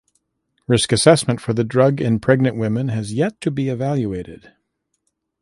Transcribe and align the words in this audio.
Risk 0.65 0.91
assessment 0.93 1.39
for 1.39 1.53
the 1.53 1.63
drug 1.63 2.01
in 2.01 2.19
pregnant 2.19 2.57
women 2.57 2.87
has 2.87 3.13
yet 3.13 3.39
to 3.41 3.51
be 3.51 3.69
evaluated. 3.69 4.51